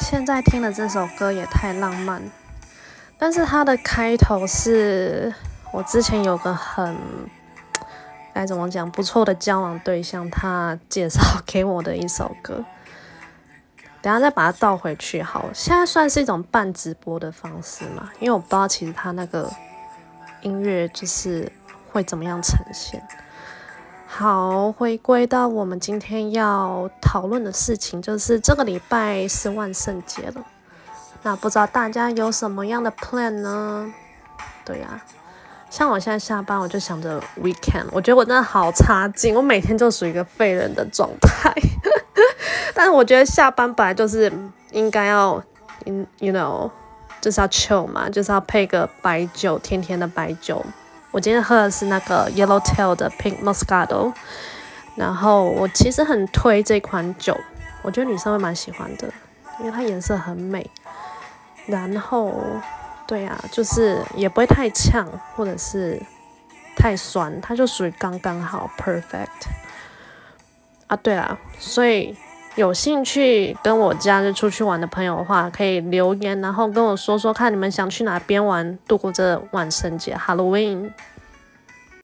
[0.00, 2.22] 现在听的这首歌也太浪漫，
[3.18, 5.34] 但是它的开头是
[5.72, 6.96] 我之前有个很
[8.32, 12.64] 该怎么讲不错的交往对象，他介绍给我的一首歌。
[14.00, 18.08] 等下再把它倒回去，好，现在算是一种半直播的方式嘛？
[18.20, 19.52] 因为我不知道其实他那个
[20.42, 21.50] 音乐就是
[21.90, 23.02] 会怎么样呈现。
[24.10, 30.44] 好，回归到我们今天要讨论的事情，就是这个礼拜是万圣节了。
[31.22, 33.92] 那不知道大家有什么样的 plan 呢？
[34.64, 35.00] 对呀，
[35.70, 37.84] 像我现在下班，我就想着 weekend。
[37.92, 41.54] 我觉得我真的好差劲，我每天就属于一个废人的状态。
[42.74, 44.32] 但是我觉得下班本来就是
[44.72, 45.40] 应该要
[45.84, 46.70] ，you know，
[47.20, 50.64] 就是要 chill 嘛，就是要配个白酒，甜甜的白酒。
[51.10, 54.12] 我今天喝的是那个 Yellowtail 的 Pink Moscato，
[54.94, 57.36] 然后我其实很推这款酒，
[57.82, 59.10] 我觉得女生会蛮喜欢的，
[59.58, 60.70] 因为它颜色很美。
[61.66, 62.34] 然后，
[63.06, 66.00] 对啊，就是也不会太呛或者是
[66.76, 69.48] 太酸，它就属于刚刚好 perfect。
[70.86, 72.16] 啊，对啊，所以。
[72.56, 80.90] 有兴趣跟我假日出去玩的朋友的话，可以留言，然后跟我说说看你们想去哪边玩，度过这万圣节 Halloween。